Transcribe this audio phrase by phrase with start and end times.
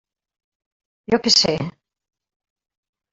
[1.13, 1.53] Jo què sé!